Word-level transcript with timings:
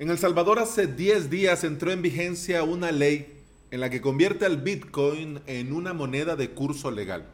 En 0.00 0.08
El 0.08 0.16
Salvador 0.16 0.58
hace 0.58 0.86
10 0.86 1.28
días 1.28 1.62
entró 1.62 1.92
en 1.92 2.00
vigencia 2.00 2.62
una 2.62 2.90
ley 2.90 3.38
en 3.70 3.80
la 3.80 3.90
que 3.90 4.00
convierte 4.00 4.46
al 4.46 4.56
Bitcoin 4.56 5.42
en 5.46 5.74
una 5.74 5.92
moneda 5.92 6.36
de 6.36 6.52
curso 6.52 6.90
legal. 6.90 7.26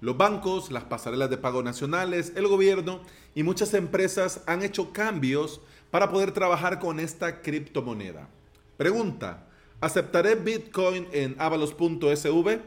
Los 0.00 0.16
bancos, 0.16 0.72
las 0.72 0.82
pasarelas 0.82 1.30
de 1.30 1.38
pago 1.38 1.62
nacionales, 1.62 2.32
el 2.34 2.48
gobierno 2.48 3.02
y 3.36 3.44
muchas 3.44 3.72
empresas 3.72 4.42
han 4.46 4.64
hecho 4.64 4.92
cambios 4.92 5.60
para 5.92 6.10
poder 6.10 6.32
trabajar 6.32 6.80
con 6.80 6.98
esta 6.98 7.40
criptomoneda. 7.40 8.28
Pregunta, 8.76 9.46
¿aceptaré 9.80 10.34
Bitcoin 10.34 11.06
en 11.12 11.36
avalos.sv? 11.38 12.58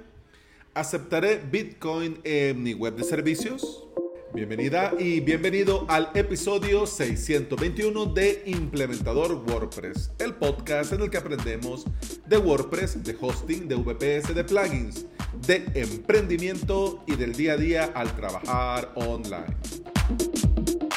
¿Aceptaré 0.73 1.43
Bitcoin 1.51 2.21
en 2.23 2.63
mi 2.63 2.73
web 2.73 2.95
de 2.95 3.03
servicios? 3.03 3.83
Bienvenida 4.33 4.93
y 4.97 5.19
bienvenido 5.19 5.85
al 5.89 6.09
episodio 6.13 6.87
621 6.87 8.05
de 8.13 8.43
Implementador 8.45 9.33
WordPress, 9.45 10.11
el 10.19 10.35
podcast 10.35 10.93
en 10.93 11.01
el 11.01 11.09
que 11.09 11.17
aprendemos 11.17 11.85
de 12.27 12.37
WordPress, 12.37 13.03
de 13.03 13.17
hosting, 13.19 13.67
de 13.67 13.75
VPS, 13.75 14.33
de 14.33 14.43
plugins, 14.45 15.05
de 15.45 15.65
emprendimiento 15.75 17.03
y 17.07 17.17
del 17.17 17.33
día 17.33 17.53
a 17.53 17.57
día 17.57 17.91
al 17.93 18.15
trabajar 18.15 18.93
online. 18.95 19.57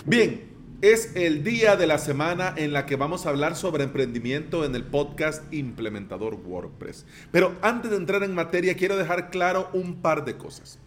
Bien, 0.05 0.55
es 0.80 1.16
el 1.16 1.43
día 1.43 1.74
de 1.74 1.88
la 1.88 1.98
semana 1.98 2.55
en 2.57 2.73
la 2.73 2.87
que 2.87 2.95
vamos 2.95 3.27
a 3.27 3.30
hablar 3.30 3.57
sobre 3.57 3.82
emprendimiento 3.82 4.65
en 4.65 4.77
el 4.77 4.85
podcast 4.85 5.52
Implementador 5.52 6.35
WordPress. 6.35 7.05
Pero 7.32 7.57
antes 7.62 7.91
de 7.91 7.96
entrar 7.96 8.23
en 8.23 8.35
materia, 8.35 8.77
quiero 8.77 8.96
dejar 8.96 9.30
claro 9.30 9.71
un 9.73 10.02
par 10.02 10.24
de 10.24 10.37
cosas. 10.37 10.79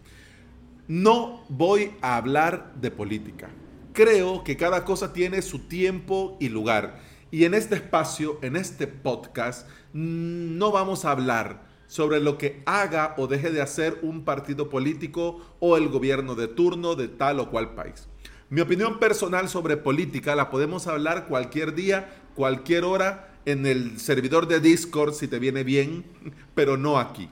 No 0.88 1.44
voy 1.50 1.92
a 2.00 2.16
hablar 2.16 2.72
de 2.80 2.90
política. 2.90 3.50
Creo 3.92 4.42
que 4.42 4.56
cada 4.56 4.86
cosa 4.86 5.12
tiene 5.12 5.42
su 5.42 5.58
tiempo 5.68 6.38
y 6.40 6.48
lugar. 6.48 6.98
Y 7.30 7.44
en 7.44 7.52
este 7.52 7.74
espacio, 7.74 8.38
en 8.40 8.56
este 8.56 8.86
podcast, 8.86 9.68
no 9.92 10.72
vamos 10.72 11.04
a 11.04 11.10
hablar 11.10 11.66
sobre 11.88 12.20
lo 12.20 12.38
que 12.38 12.62
haga 12.64 13.14
o 13.18 13.26
deje 13.26 13.50
de 13.50 13.60
hacer 13.60 13.98
un 14.00 14.24
partido 14.24 14.70
político 14.70 15.42
o 15.60 15.76
el 15.76 15.90
gobierno 15.90 16.34
de 16.34 16.48
turno 16.48 16.94
de 16.94 17.08
tal 17.08 17.40
o 17.40 17.50
cual 17.50 17.74
país. 17.74 18.08
Mi 18.48 18.62
opinión 18.62 18.98
personal 18.98 19.50
sobre 19.50 19.76
política 19.76 20.34
la 20.34 20.48
podemos 20.48 20.86
hablar 20.86 21.26
cualquier 21.28 21.74
día, 21.74 22.08
cualquier 22.34 22.84
hora, 22.84 23.34
en 23.44 23.66
el 23.66 24.00
servidor 24.00 24.48
de 24.48 24.60
Discord 24.60 25.12
si 25.12 25.28
te 25.28 25.38
viene 25.38 25.64
bien, 25.64 26.06
pero 26.54 26.78
no 26.78 26.98
aquí. 26.98 27.28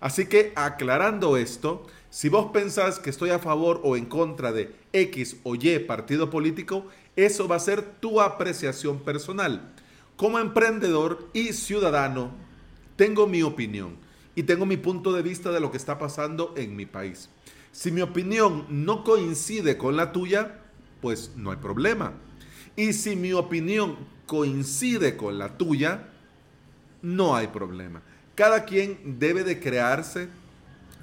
Así 0.00 0.26
que 0.26 0.52
aclarando 0.56 1.36
esto, 1.36 1.86
si 2.16 2.30
vos 2.30 2.50
pensás 2.50 2.98
que 2.98 3.10
estoy 3.10 3.28
a 3.28 3.38
favor 3.38 3.82
o 3.84 3.94
en 3.94 4.06
contra 4.06 4.50
de 4.50 4.74
X 4.94 5.36
o 5.42 5.54
Y 5.54 5.80
partido 5.80 6.30
político, 6.30 6.86
eso 7.14 7.46
va 7.46 7.56
a 7.56 7.60
ser 7.60 7.82
tu 7.82 8.22
apreciación 8.22 9.00
personal. 9.00 9.74
Como 10.16 10.38
emprendedor 10.38 11.28
y 11.34 11.52
ciudadano, 11.52 12.30
tengo 12.96 13.26
mi 13.26 13.42
opinión 13.42 13.98
y 14.34 14.44
tengo 14.44 14.64
mi 14.64 14.78
punto 14.78 15.12
de 15.12 15.20
vista 15.20 15.52
de 15.52 15.60
lo 15.60 15.70
que 15.70 15.76
está 15.76 15.98
pasando 15.98 16.54
en 16.56 16.74
mi 16.74 16.86
país. 16.86 17.28
Si 17.70 17.92
mi 17.92 18.00
opinión 18.00 18.64
no 18.70 19.04
coincide 19.04 19.76
con 19.76 19.98
la 19.98 20.12
tuya, 20.12 20.60
pues 21.02 21.32
no 21.36 21.50
hay 21.50 21.58
problema. 21.58 22.14
Y 22.76 22.94
si 22.94 23.14
mi 23.14 23.34
opinión 23.34 23.94
coincide 24.24 25.18
con 25.18 25.36
la 25.36 25.58
tuya, 25.58 26.08
no 27.02 27.36
hay 27.36 27.48
problema. 27.48 28.00
Cada 28.34 28.64
quien 28.64 29.18
debe 29.18 29.44
de 29.44 29.60
crearse 29.60 30.30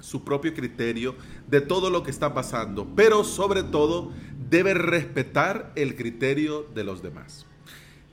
su 0.04 0.22
propio 0.22 0.52
criterio 0.52 1.14
de 1.48 1.60
todo 1.62 1.88
lo 1.88 2.02
que 2.02 2.10
está 2.10 2.34
pasando, 2.34 2.86
pero 2.94 3.24
sobre 3.24 3.62
todo 3.62 4.12
debe 4.50 4.74
respetar 4.74 5.72
el 5.76 5.96
criterio 5.96 6.66
de 6.74 6.84
los 6.84 7.02
demás. 7.02 7.46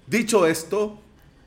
Dicho 0.07 0.47
esto, 0.47 0.99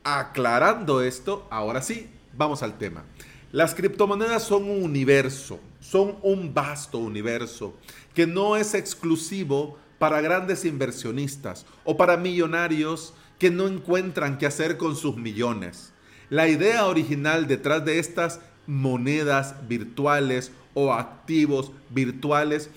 aclarando 0.05 1.01
esto, 1.01 1.47
ahora 1.51 1.81
sí, 1.81 2.09
vamos 2.37 2.63
al 2.63 2.77
tema. 2.77 3.05
Las 3.53 3.75
criptomonedas 3.75 4.43
son 4.43 4.65
un 4.65 4.83
universo, 4.83 5.61
son 5.81 6.17
un 6.23 6.53
vasto 6.53 6.99
universo 6.99 7.75
que 8.13 8.27
no 8.27 8.57
es 8.57 8.75
exclusivo 8.75 9.79
para 9.99 10.21
grandes 10.21 10.65
inversionistas 10.65 11.65
o 11.85 11.97
para 11.97 12.17
millonarios 12.17 13.15
que 13.39 13.51
no 13.51 13.67
encuentran 13.67 14.37
qué 14.37 14.47
hacer 14.47 14.77
con 14.77 14.95
sus 14.95 15.17
millones. 15.17 15.93
La 16.31 16.49
idea 16.49 16.87
original 16.87 17.47
detrás 17.47 17.85
de 17.85 17.99
estas 17.99 18.41
monedas 18.67 19.55
virtuales 19.69 20.53
o 20.75 20.93
activos 20.93 21.73
virtuales. 21.91 22.71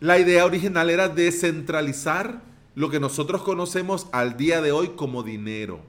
La 0.00 0.18
idea 0.18 0.44
original 0.44 0.90
era 0.90 1.08
descentralizar 1.08 2.42
lo 2.74 2.90
que 2.90 3.00
nosotros 3.00 3.42
conocemos 3.42 4.06
al 4.12 4.36
día 4.36 4.60
de 4.60 4.72
hoy 4.72 4.88
como 4.96 5.22
dinero. 5.22 5.80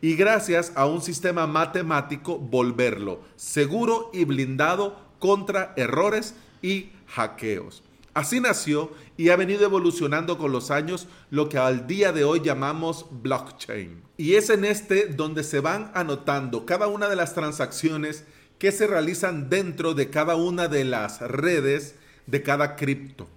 Y 0.00 0.14
gracias 0.14 0.72
a 0.74 0.86
un 0.86 1.00
sistema 1.00 1.46
matemático 1.46 2.38
volverlo 2.38 3.20
seguro 3.36 4.10
y 4.12 4.24
blindado 4.24 4.96
contra 5.18 5.72
errores 5.76 6.34
y 6.60 6.90
hackeos. 7.06 7.82
Así 8.12 8.40
nació 8.40 8.92
y 9.16 9.28
ha 9.28 9.36
venido 9.36 9.64
evolucionando 9.64 10.38
con 10.38 10.50
los 10.50 10.70
años 10.70 11.06
lo 11.30 11.48
que 11.48 11.58
al 11.58 11.86
día 11.86 12.12
de 12.12 12.24
hoy 12.24 12.40
llamamos 12.40 13.06
blockchain. 13.10 14.02
Y 14.16 14.34
es 14.34 14.48
en 14.48 14.64
este 14.64 15.06
donde 15.08 15.44
se 15.44 15.60
van 15.60 15.90
anotando 15.94 16.64
cada 16.64 16.86
una 16.86 17.08
de 17.08 17.16
las 17.16 17.34
transacciones 17.34 18.24
que 18.58 18.72
se 18.72 18.86
realizan 18.86 19.48
dentro 19.50 19.94
de 19.94 20.10
cada 20.10 20.36
una 20.36 20.68
de 20.68 20.84
las 20.84 21.20
redes 21.20 21.94
de 22.26 22.42
cada 22.42 22.76
cripto. 22.76 23.28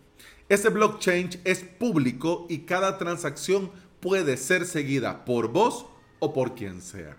Ese 0.47 0.69
blockchain 0.69 1.29
es 1.43 1.59
público 1.59 2.47
y 2.49 2.59
cada 2.59 2.97
transacción 2.97 3.71
puede 3.99 4.37
ser 4.37 4.65
seguida 4.65 5.25
por 5.25 5.49
vos 5.49 5.85
o 6.19 6.33
por 6.33 6.55
quien 6.55 6.81
sea. 6.81 7.15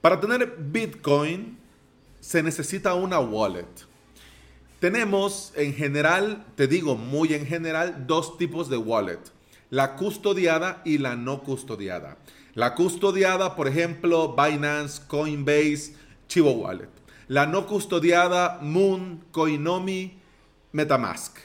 Para 0.00 0.20
tener 0.20 0.56
Bitcoin 0.58 1.58
se 2.20 2.42
necesita 2.42 2.94
una 2.94 3.20
wallet. 3.20 3.66
Tenemos 4.80 5.52
en 5.56 5.74
general, 5.74 6.44
te 6.54 6.66
digo 6.66 6.96
muy 6.96 7.34
en 7.34 7.46
general, 7.46 8.06
dos 8.06 8.36
tipos 8.36 8.68
de 8.68 8.76
wallet. 8.76 9.20
La 9.70 9.96
custodiada 9.96 10.82
y 10.84 10.98
la 10.98 11.16
no 11.16 11.42
custodiada. 11.42 12.18
La 12.54 12.74
custodiada, 12.74 13.56
por 13.56 13.68
ejemplo, 13.68 14.34
Binance, 14.34 15.02
Coinbase, 15.06 15.94
Chivo 16.28 16.52
Wallet. 16.52 16.88
La 17.28 17.46
no 17.46 17.66
custodiada 17.66 18.58
Moon, 18.62 19.24
Coinomi, 19.30 20.18
Metamask. 20.72 21.38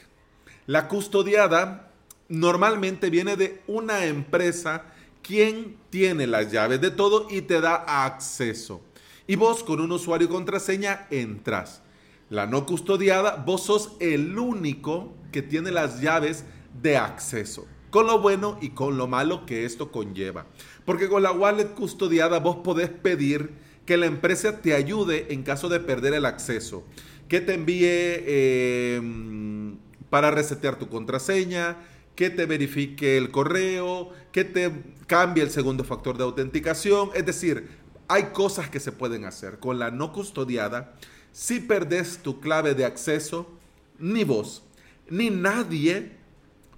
La 0.66 0.88
custodiada 0.88 1.90
normalmente 2.28 3.10
viene 3.10 3.36
de 3.36 3.62
una 3.66 4.06
empresa 4.06 4.84
quien 5.22 5.76
tiene 5.90 6.26
las 6.26 6.50
llaves 6.52 6.80
de 6.80 6.90
todo 6.90 7.26
y 7.30 7.42
te 7.42 7.60
da 7.60 8.04
acceso. 8.04 8.82
Y 9.26 9.36
vos 9.36 9.62
con 9.62 9.80
un 9.80 9.92
usuario 9.92 10.26
y 10.26 10.30
contraseña 10.30 11.06
entras. 11.10 11.82
La 12.28 12.46
no 12.46 12.64
custodiada, 12.66 13.36
vos 13.36 13.64
sos 13.64 13.92
el 14.00 14.38
único 14.38 15.14
que 15.30 15.42
tiene 15.42 15.70
las 15.70 16.00
llaves 16.00 16.44
de 16.80 16.96
acceso. 16.96 17.66
Con 17.90 18.06
lo 18.06 18.20
bueno 18.20 18.56
y 18.60 18.70
con 18.70 18.96
lo 18.96 19.06
malo 19.06 19.44
que 19.44 19.64
esto 19.64 19.92
conlleva. 19.92 20.46
Porque 20.84 21.08
con 21.08 21.22
la 21.22 21.32
wallet 21.32 21.74
custodiada 21.74 22.38
vos 22.40 22.56
podés 22.64 22.88
pedir 22.88 23.52
que 23.86 23.96
la 23.96 24.06
empresa 24.06 24.60
te 24.60 24.74
ayude 24.74 25.32
en 25.32 25.42
caso 25.42 25.68
de 25.68 25.80
perder 25.80 26.14
el 26.14 26.26
acceso, 26.26 26.84
que 27.28 27.40
te 27.40 27.54
envíe 27.54 27.86
em, 27.88 29.76
para 30.10 30.30
resetear 30.30 30.78
tu 30.78 30.88
contraseña, 30.88 31.78
que 32.14 32.30
te 32.30 32.46
verifique 32.46 33.16
el 33.16 33.30
correo, 33.30 34.10
que 34.32 34.44
te 34.44 34.70
cambie 35.06 35.42
el 35.42 35.50
segundo 35.50 35.84
factor 35.84 36.16
de 36.18 36.24
autenticación. 36.24 37.10
Es 37.14 37.24
decir, 37.24 37.68
hay 38.08 38.24
cosas 38.24 38.68
que 38.68 38.80
se 38.80 38.92
pueden 38.92 39.24
hacer. 39.24 39.58
Con 39.58 39.78
la 39.78 39.90
no 39.90 40.12
custodiada, 40.12 40.94
si 41.32 41.60
perdes 41.60 42.18
tu 42.18 42.40
clave 42.40 42.74
de 42.74 42.84
acceso, 42.84 43.50
ni 43.98 44.24
vos, 44.24 44.62
ni 45.08 45.30
nadie 45.30 46.12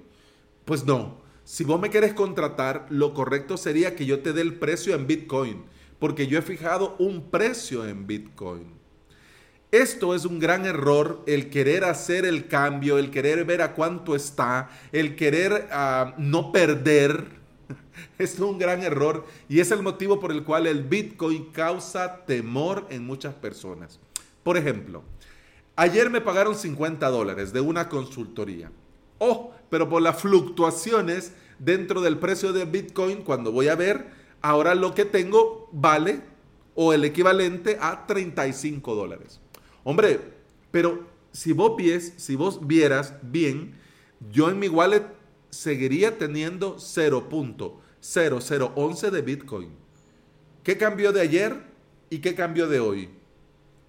Pues 0.65 0.85
no. 0.85 1.19
Si 1.43 1.63
vos 1.63 1.79
me 1.79 1.89
querés 1.89 2.13
contratar, 2.13 2.85
lo 2.89 3.13
correcto 3.13 3.57
sería 3.57 3.95
que 3.95 4.05
yo 4.05 4.21
te 4.21 4.33
dé 4.33 4.41
el 4.41 4.55
precio 4.55 4.95
en 4.95 5.07
Bitcoin. 5.07 5.63
Porque 5.99 6.27
yo 6.27 6.37
he 6.37 6.41
fijado 6.41 6.95
un 6.99 7.29
precio 7.29 7.85
en 7.87 8.07
Bitcoin. 8.07 8.79
Esto 9.71 10.15
es 10.15 10.25
un 10.25 10.39
gran 10.39 10.65
error, 10.65 11.21
el 11.27 11.51
querer 11.51 11.83
hacer 11.83 12.25
el 12.25 12.47
cambio, 12.47 12.97
el 12.97 13.11
querer 13.11 13.45
ver 13.45 13.61
a 13.61 13.75
cuánto 13.75 14.15
está, 14.15 14.71
el 14.91 15.15
querer 15.15 15.67
ah, 15.71 16.15
no 16.17 16.51
perder. 16.51 17.39
Es 18.17 18.39
un 18.39 18.57
gran 18.57 18.81
error 18.81 19.25
y 19.47 19.59
es 19.59 19.71
el 19.71 19.81
motivo 19.81 20.19
por 20.19 20.31
el 20.31 20.43
cual 20.43 20.67
el 20.67 20.83
Bitcoin 20.83 21.51
causa 21.51 22.25
temor 22.25 22.87
en 22.89 23.05
muchas 23.05 23.33
personas. 23.33 23.99
Por 24.43 24.57
ejemplo, 24.57 25.03
ayer 25.75 26.09
me 26.09 26.21
pagaron 26.21 26.55
50 26.55 27.09
dólares 27.09 27.53
de 27.53 27.61
una 27.61 27.89
consultoría. 27.89 28.71
Oh, 29.17 29.51
pero 29.69 29.89
por 29.89 30.01
las 30.01 30.21
fluctuaciones 30.21 31.33
dentro 31.59 32.01
del 32.01 32.17
precio 32.17 32.53
de 32.53 32.65
Bitcoin, 32.65 33.21
cuando 33.21 33.51
voy 33.51 33.67
a 33.67 33.75
ver, 33.75 34.07
ahora 34.41 34.73
lo 34.75 34.95
que 34.95 35.03
tengo 35.05 35.69
vale 35.71 36.21
o 36.75 36.93
el 36.93 37.03
equivalente 37.03 37.77
a 37.81 38.07
35 38.07 38.95
dólares. 38.95 39.41
Hombre, 39.83 40.21
pero 40.71 41.05
si 41.31 41.51
vos, 41.51 41.75
vies, 41.75 42.13
si 42.17 42.35
vos 42.35 42.65
vieras 42.65 43.13
bien, 43.21 43.75
yo 44.31 44.49
en 44.49 44.57
mi 44.59 44.67
wallet 44.67 45.05
seguiría 45.49 46.17
teniendo 46.17 46.77
0.0011 46.77 49.09
de 49.09 49.21
Bitcoin. 49.21 49.69
¿Qué 50.63 50.77
cambió 50.77 51.11
de 51.11 51.19
ayer 51.21 51.61
y 52.09 52.19
qué 52.19 52.33
cambió 52.35 52.67
de 52.67 52.79
hoy? 52.79 53.09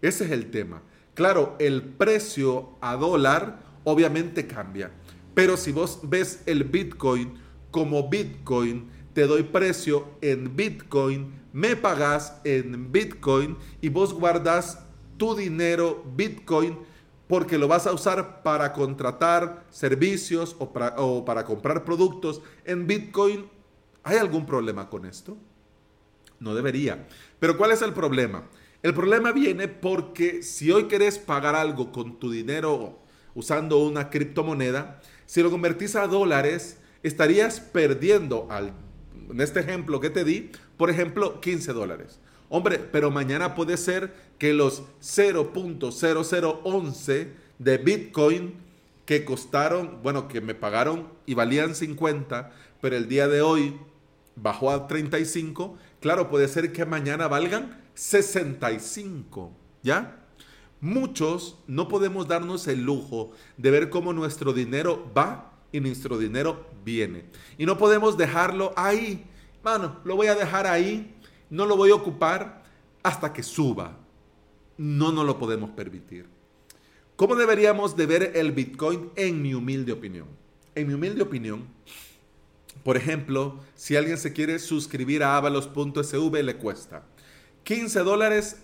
Ese 0.02 0.24
es 0.24 0.30
el 0.30 0.50
tema. 0.50 0.82
Claro, 1.14 1.56
el 1.58 1.82
precio 1.82 2.70
a 2.80 2.96
dólar 2.96 3.60
obviamente 3.84 4.46
cambia. 4.46 4.90
Pero 5.34 5.56
si 5.56 5.72
vos 5.72 6.00
ves 6.02 6.42
el 6.46 6.64
Bitcoin 6.64 7.34
como 7.70 8.08
Bitcoin, 8.08 8.90
te 9.12 9.26
doy 9.26 9.42
precio 9.42 10.06
en 10.20 10.56
Bitcoin, 10.56 11.32
me 11.52 11.76
pagas 11.76 12.40
en 12.44 12.92
Bitcoin 12.92 13.56
y 13.80 13.88
vos 13.88 14.12
guardas 14.12 14.78
tu 15.16 15.34
dinero 15.34 16.04
Bitcoin 16.16 16.78
porque 17.28 17.58
lo 17.58 17.68
vas 17.68 17.86
a 17.86 17.92
usar 17.92 18.42
para 18.42 18.72
contratar 18.72 19.64
servicios 19.70 20.56
o 20.58 20.72
para, 20.72 21.44
comprar 21.44 21.84
productos 21.84 22.42
en 22.64 22.86
Bitcoin. 22.88 23.48
¿Hay 24.02 24.18
algún 24.18 24.46
problema 24.46 24.88
con 24.88 25.06
esto? 25.06 25.36
No 26.40 26.54
debería. 26.54 27.06
Pero 27.38 27.56
¿cuál 27.56 27.70
es 27.70 27.82
el 27.82 27.92
problema? 27.92 28.48
El 28.82 28.94
problema 28.94 29.32
viene 29.32 29.68
porque 29.68 30.42
si 30.42 30.70
hoy 30.70 30.84
querés 30.84 31.18
pagar 31.18 31.54
algo 31.54 31.92
con 31.92 32.18
tu 32.18 32.30
dinero 32.30 32.98
usando 33.34 33.76
una 33.78 34.08
criptomoneda, 34.08 35.02
si 35.26 35.42
lo 35.42 35.50
convertís 35.50 35.96
a 35.96 36.06
dólares, 36.06 36.78
estarías 37.02 37.60
perdiendo, 37.60 38.46
al, 38.50 38.72
en 39.30 39.42
este 39.42 39.60
ejemplo 39.60 40.00
que 40.00 40.08
te 40.08 40.24
di, 40.24 40.50
por 40.78 40.88
ejemplo, 40.88 41.42
15 41.42 41.74
dólares. 41.74 42.20
Hombre, 42.48 42.78
pero 42.78 43.10
mañana 43.10 43.54
puede 43.54 43.76
ser 43.76 44.14
que 44.38 44.54
los 44.54 44.84
0.0011 45.02 47.28
de 47.58 47.78
Bitcoin 47.78 48.54
que 49.04 49.26
costaron, 49.26 49.98
bueno, 50.02 50.26
que 50.26 50.40
me 50.40 50.54
pagaron 50.54 51.10
y 51.26 51.34
valían 51.34 51.74
50, 51.74 52.50
pero 52.80 52.96
el 52.96 53.08
día 53.08 53.28
de 53.28 53.42
hoy 53.42 53.76
bajó 54.36 54.70
a 54.70 54.86
35, 54.86 55.76
claro, 56.00 56.30
puede 56.30 56.48
ser 56.48 56.72
que 56.72 56.86
mañana 56.86 57.28
valgan 57.28 57.78
65, 58.00 59.52
¿ya? 59.82 60.24
Muchos 60.80 61.58
no 61.66 61.88
podemos 61.88 62.26
darnos 62.26 62.66
el 62.66 62.82
lujo 62.82 63.32
de 63.58 63.70
ver 63.70 63.90
cómo 63.90 64.14
nuestro 64.14 64.54
dinero 64.54 65.10
va 65.16 65.52
y 65.70 65.80
nuestro 65.80 66.16
dinero 66.16 66.66
viene. 66.84 67.26
Y 67.58 67.66
no 67.66 67.76
podemos 67.76 68.16
dejarlo 68.16 68.72
ahí. 68.76 69.26
Mano, 69.62 70.00
lo 70.04 70.16
voy 70.16 70.28
a 70.28 70.34
dejar 70.34 70.66
ahí 70.66 71.14
no 71.50 71.66
lo 71.66 71.76
voy 71.76 71.90
a 71.90 71.96
ocupar 71.96 72.62
hasta 73.02 73.32
que 73.32 73.42
suba. 73.42 73.98
No 74.78 75.12
nos 75.12 75.26
lo 75.26 75.38
podemos 75.38 75.70
permitir. 75.70 76.26
¿Cómo 77.16 77.34
deberíamos 77.34 77.96
de 77.96 78.06
ver 78.06 78.32
el 78.36 78.52
Bitcoin 78.52 79.10
en 79.16 79.42
mi 79.42 79.52
humilde 79.52 79.92
opinión? 79.92 80.28
En 80.74 80.86
mi 80.86 80.94
humilde 80.94 81.22
opinión, 81.22 81.66
por 82.82 82.96
ejemplo, 82.96 83.60
si 83.74 83.96
alguien 83.96 84.16
se 84.16 84.32
quiere 84.32 84.58
suscribir 84.58 85.22
a 85.22 85.36
avalos.sv 85.36 86.42
le 86.42 86.56
cuesta 86.56 87.04
15 87.64 88.00
dólares, 88.00 88.62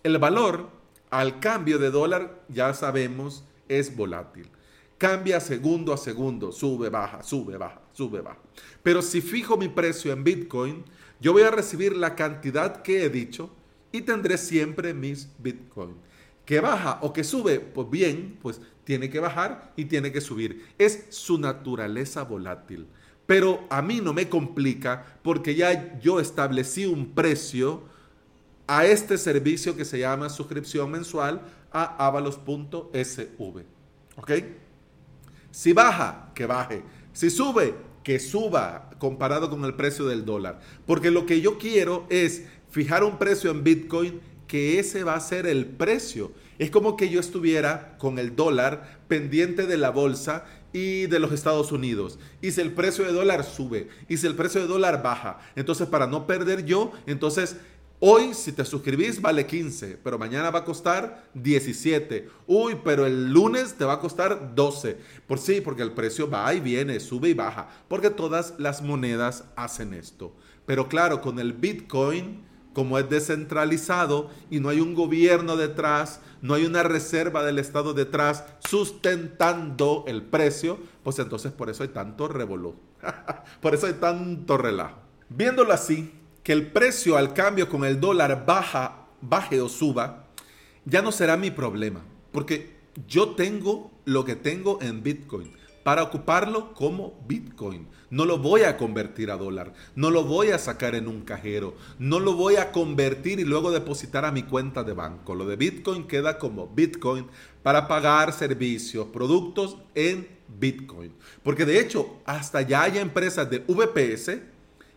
El 0.02 0.18
valor 0.18 0.68
al 1.10 1.40
cambio 1.40 1.78
de 1.78 1.90
dólar, 1.90 2.42
ya 2.48 2.74
sabemos, 2.74 3.44
es 3.68 3.96
volátil. 3.96 4.50
Cambia 4.98 5.40
segundo 5.40 5.92
a 5.92 5.96
segundo, 5.96 6.52
sube, 6.52 6.88
baja, 6.88 7.22
sube, 7.22 7.56
baja, 7.56 7.80
sube, 7.92 8.20
baja. 8.20 8.38
Pero 8.82 9.02
si 9.02 9.20
fijo 9.20 9.56
mi 9.56 9.68
precio 9.68 10.12
en 10.12 10.24
Bitcoin, 10.24 10.84
yo 11.20 11.32
voy 11.32 11.42
a 11.42 11.50
recibir 11.50 11.96
la 11.96 12.14
cantidad 12.14 12.82
que 12.82 13.04
he 13.04 13.10
dicho 13.10 13.50
y 13.96 14.02
tendré 14.02 14.36
siempre 14.38 14.92
mis 14.92 15.28
Bitcoin. 15.38 15.94
Que 16.44 16.60
baja 16.60 16.98
o 17.02 17.12
que 17.12 17.24
sube, 17.24 17.58
pues 17.60 17.90
bien, 17.90 18.38
pues 18.40 18.60
tiene 18.84 19.10
que 19.10 19.20
bajar 19.20 19.72
y 19.76 19.86
tiene 19.86 20.12
que 20.12 20.20
subir. 20.20 20.66
Es 20.78 21.06
su 21.10 21.38
naturaleza 21.38 22.22
volátil. 22.22 22.86
Pero 23.26 23.66
a 23.70 23.82
mí 23.82 24.00
no 24.00 24.12
me 24.12 24.28
complica 24.28 25.18
porque 25.22 25.54
ya 25.54 25.98
yo 25.98 26.20
establecí 26.20 26.86
un 26.86 27.14
precio 27.14 27.82
a 28.68 28.86
este 28.86 29.18
servicio 29.18 29.76
que 29.76 29.84
se 29.84 29.98
llama 29.98 30.28
suscripción 30.28 30.90
mensual 30.90 31.40
a 31.72 32.06
avalos.sv. 32.06 33.64
¿Ok? 34.16 34.30
Si 35.50 35.72
baja, 35.72 36.30
que 36.34 36.46
baje. 36.46 36.82
Si 37.12 37.30
sube, 37.30 37.74
que 38.04 38.20
suba 38.20 38.90
comparado 38.98 39.50
con 39.50 39.64
el 39.64 39.74
precio 39.74 40.06
del 40.06 40.24
dólar. 40.24 40.60
Porque 40.86 41.10
lo 41.10 41.26
que 41.26 41.40
yo 41.40 41.58
quiero 41.58 42.06
es 42.08 42.46
fijar 42.70 43.04
un 43.04 43.18
precio 43.18 43.50
en 43.50 43.64
Bitcoin 43.64 44.20
que 44.46 44.78
ese 44.78 45.04
va 45.04 45.14
a 45.14 45.20
ser 45.20 45.46
el 45.46 45.66
precio. 45.66 46.32
Es 46.58 46.70
como 46.70 46.96
que 46.96 47.08
yo 47.08 47.20
estuviera 47.20 47.96
con 47.98 48.18
el 48.18 48.36
dólar 48.36 49.00
pendiente 49.08 49.66
de 49.66 49.76
la 49.76 49.90
bolsa 49.90 50.44
y 50.72 51.06
de 51.06 51.18
los 51.18 51.32
Estados 51.32 51.72
Unidos. 51.72 52.18
Y 52.40 52.52
si 52.52 52.60
el 52.60 52.72
precio 52.72 53.04
de 53.04 53.12
dólar 53.12 53.44
sube, 53.44 53.88
y 54.08 54.16
si 54.18 54.26
el 54.26 54.34
precio 54.34 54.60
de 54.60 54.66
dólar 54.66 55.02
baja, 55.02 55.38
entonces 55.56 55.88
para 55.88 56.06
no 56.06 56.26
perder 56.26 56.64
yo, 56.64 56.92
entonces 57.06 57.56
Hoy, 57.98 58.34
si 58.34 58.52
te 58.52 58.62
suscribís, 58.66 59.22
vale 59.22 59.46
15, 59.46 59.98
pero 60.04 60.18
mañana 60.18 60.50
va 60.50 60.58
a 60.58 60.64
costar 60.64 61.30
17. 61.32 62.28
Uy, 62.46 62.76
pero 62.84 63.06
el 63.06 63.32
lunes 63.32 63.72
te 63.72 63.86
va 63.86 63.94
a 63.94 64.00
costar 64.00 64.54
12. 64.54 64.98
Por 65.26 65.38
sí, 65.38 65.62
porque 65.62 65.80
el 65.80 65.92
precio 65.92 66.28
va 66.28 66.52
y 66.52 66.60
viene, 66.60 67.00
sube 67.00 67.30
y 67.30 67.34
baja, 67.34 67.70
porque 67.88 68.10
todas 68.10 68.52
las 68.58 68.82
monedas 68.82 69.44
hacen 69.56 69.94
esto. 69.94 70.36
Pero 70.66 70.88
claro, 70.88 71.22
con 71.22 71.38
el 71.38 71.54
Bitcoin, 71.54 72.44
como 72.76 72.98
es 72.98 73.08
descentralizado 73.08 74.28
y 74.50 74.60
no 74.60 74.68
hay 74.68 74.80
un 74.80 74.94
gobierno 74.94 75.56
detrás, 75.56 76.20
no 76.42 76.52
hay 76.52 76.66
una 76.66 76.82
reserva 76.82 77.42
del 77.42 77.58
Estado 77.58 77.94
detrás 77.94 78.44
sustentando 78.68 80.04
el 80.06 80.20
precio, 80.20 80.78
pues 81.02 81.18
entonces 81.18 81.52
por 81.52 81.70
eso 81.70 81.84
hay 81.84 81.88
tanto 81.88 82.28
revolú. 82.28 82.74
por 83.62 83.74
eso 83.74 83.86
hay 83.86 83.94
tanto 83.94 84.58
relajo. 84.58 84.98
Viéndolo 85.30 85.72
así, 85.72 86.12
que 86.42 86.52
el 86.52 86.66
precio 86.66 87.16
al 87.16 87.32
cambio 87.32 87.70
con 87.70 87.82
el 87.82 87.98
dólar 87.98 88.44
baja, 88.44 89.06
baje 89.22 89.62
o 89.62 89.70
suba, 89.70 90.26
ya 90.84 91.00
no 91.00 91.12
será 91.12 91.38
mi 91.38 91.50
problema, 91.50 92.02
porque 92.30 92.76
yo 93.08 93.30
tengo 93.30 93.90
lo 94.04 94.26
que 94.26 94.36
tengo 94.36 94.82
en 94.82 95.02
Bitcoin. 95.02 95.50
Para 95.86 96.02
ocuparlo 96.02 96.74
como 96.74 97.16
Bitcoin. 97.28 97.86
No 98.10 98.24
lo 98.24 98.38
voy 98.38 98.62
a 98.62 98.76
convertir 98.76 99.30
a 99.30 99.36
dólar, 99.36 99.72
no 99.94 100.10
lo 100.10 100.24
voy 100.24 100.48
a 100.48 100.58
sacar 100.58 100.96
en 100.96 101.06
un 101.06 101.20
cajero, 101.20 101.76
no 102.00 102.18
lo 102.18 102.34
voy 102.34 102.56
a 102.56 102.72
convertir 102.72 103.38
y 103.38 103.44
luego 103.44 103.70
depositar 103.70 104.24
a 104.24 104.32
mi 104.32 104.42
cuenta 104.42 104.82
de 104.82 104.94
banco. 104.94 105.36
Lo 105.36 105.46
de 105.46 105.54
Bitcoin 105.54 106.08
queda 106.08 106.38
como 106.38 106.66
Bitcoin 106.66 107.28
para 107.62 107.86
pagar 107.86 108.32
servicios, 108.32 109.06
productos 109.12 109.76
en 109.94 110.26
Bitcoin. 110.58 111.12
Porque 111.44 111.64
de 111.64 111.78
hecho, 111.78 112.16
hasta 112.24 112.62
ya 112.62 112.82
hay 112.82 112.98
empresas 112.98 113.48
de 113.48 113.60
VPS 113.60 114.40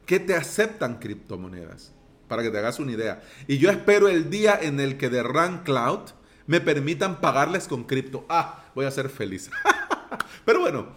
que 0.08 0.19
te 0.19 0.34
aceptan 0.34 0.98
criptomonedas, 0.98 1.93
para 2.27 2.41
que 2.41 2.50
te 2.50 2.58
hagas 2.58 2.79
una 2.79 2.93
idea. 2.93 3.22
Y 3.48 3.60
yo 3.60 3.69
espero 3.69 4.08
el 4.08 4.31
día 4.31 4.58
en 4.60 4.79
el 4.79 4.98
que 4.98 5.12
de 5.12 5.22
Run 5.22 5.60
Cloud 5.60 6.10
me 6.48 6.60
permitan 6.60 7.22
pagarles 7.22 7.67
con 7.67 7.84
cripto. 7.84 8.25
Ah, 8.27 8.65
voy 8.74 8.86
a 8.86 8.91
ser 8.91 9.08
feliz. 9.10 9.51
Pero 10.46 10.60
bueno, 10.60 10.88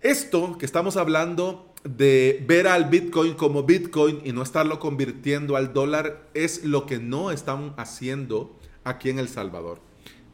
esto 0.00 0.58
que 0.58 0.66
estamos 0.66 0.96
hablando 0.96 1.72
de 1.84 2.44
ver 2.46 2.66
al 2.66 2.86
Bitcoin 2.86 3.34
como 3.34 3.62
Bitcoin 3.62 4.20
y 4.24 4.32
no 4.32 4.42
estarlo 4.42 4.80
convirtiendo 4.80 5.56
al 5.56 5.72
dólar 5.72 6.28
es 6.34 6.64
lo 6.64 6.86
que 6.86 6.98
no 6.98 7.30
están 7.30 7.74
haciendo 7.76 8.56
aquí 8.84 9.10
en 9.10 9.18
El 9.18 9.28
Salvador. 9.28 9.80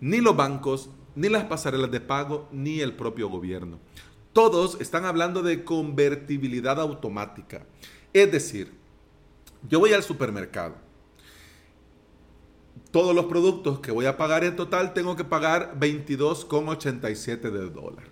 Ni 0.01 0.21
los 0.21 0.37
bancos, 0.37 0.91
ni 1.15 1.29
las 1.29 1.45
pasarelas 1.45 1.91
de 1.91 2.01
pago, 2.01 2.49
ni 2.53 2.81
el 2.81 2.95
propio 2.95 3.29
gobierno. 3.29 3.79
Todos 4.33 4.81
están 4.81 5.05
hablando 5.05 5.43
de 5.43 5.63
convertibilidad 5.65 6.81
automática. 6.81 7.67
Es 8.13 8.33
decir, 8.33 8.73
yo 9.69 9.79
voy 9.79 9.93
al 9.93 10.03
supermercado. 10.03 10.77
Todos 12.91 13.15
los 13.15 13.27
productos 13.27 13.81
que 13.81 13.91
voy 13.91 14.07
a 14.07 14.17
pagar 14.17 14.45
en 14.45 14.57
total 14.57 14.93
tengo 14.93 15.17
que 15.17 15.25
pagar 15.25 15.77
22,87 15.79 17.51
de 17.51 17.71
dólar. 17.71 18.05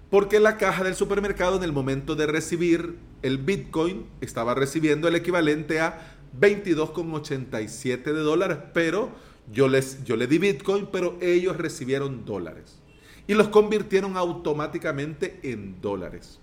Porque 0.08 0.38
la 0.38 0.56
caja 0.56 0.84
del 0.84 0.94
supermercado 0.94 1.56
en 1.56 1.64
el 1.64 1.72
momento 1.72 2.14
de 2.14 2.26
recibir 2.26 2.96
el 3.22 3.38
Bitcoin 3.38 4.06
estaba 4.20 4.54
recibiendo 4.54 5.08
el 5.08 5.16
equivalente 5.16 5.80
a 5.80 6.16
22,87 6.38 8.02
de 8.04 8.20
dólares, 8.20 8.58
pero 8.72 9.10
yo 9.52 9.68
les 9.68 10.04
yo 10.04 10.16
le 10.16 10.26
di 10.26 10.38
Bitcoin, 10.38 10.88
pero 10.92 11.18
ellos 11.20 11.56
recibieron 11.56 12.24
dólares 12.24 12.80
y 13.26 13.34
los 13.34 13.48
convirtieron 13.48 14.16
automáticamente 14.16 15.40
en 15.42 15.80
dólares. 15.80 16.40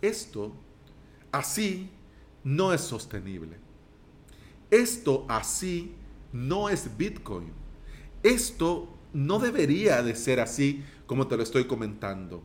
Esto 0.00 0.52
así 1.32 1.90
no 2.42 2.72
es 2.72 2.80
sostenible. 2.80 3.56
Esto 4.70 5.24
así 5.28 5.94
no 6.32 6.68
es 6.68 6.96
Bitcoin. 6.96 7.52
Esto 8.22 8.88
no 9.12 9.38
debería 9.38 10.02
de 10.02 10.16
ser 10.16 10.40
así 10.40 10.82
como 11.06 11.26
te 11.26 11.36
lo 11.36 11.42
estoy 11.42 11.66
comentando. 11.66 12.42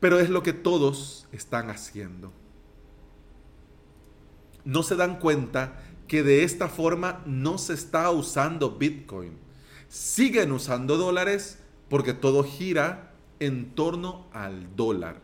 Pero 0.00 0.18
es 0.18 0.28
lo 0.28 0.42
que 0.42 0.52
todos 0.52 1.26
están 1.32 1.70
haciendo 1.70 2.32
no 4.64 4.82
se 4.82 4.96
dan 4.96 5.18
cuenta 5.18 5.80
que 6.08 6.22
de 6.22 6.44
esta 6.44 6.68
forma 6.68 7.22
no 7.26 7.58
se 7.58 7.74
está 7.74 8.10
usando 8.10 8.72
Bitcoin. 8.72 9.32
Siguen 9.88 10.52
usando 10.52 10.96
dólares 10.96 11.58
porque 11.88 12.14
todo 12.14 12.44
gira 12.44 13.12
en 13.40 13.74
torno 13.74 14.26
al 14.32 14.74
dólar. 14.76 15.22